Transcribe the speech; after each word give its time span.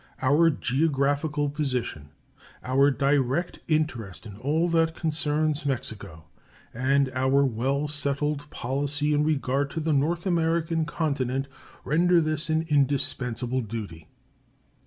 Our 0.19 0.49
geographical 0.49 1.47
position, 1.51 2.09
our 2.63 2.89
direct 2.89 3.59
interest 3.67 4.25
in 4.25 4.35
all 4.37 4.67
that 4.69 4.95
concerns 4.95 5.63
Mexico, 5.63 6.23
and 6.73 7.11
our 7.13 7.45
well 7.45 7.87
settled 7.87 8.49
policy 8.49 9.13
in 9.13 9.23
regard 9.23 9.69
to 9.69 9.79
the 9.79 9.93
North 9.93 10.25
American 10.25 10.85
continent 10.85 11.47
render 11.85 12.19
this 12.19 12.49
an 12.49 12.65
indispensable 12.67 13.61
duty. 13.61 14.07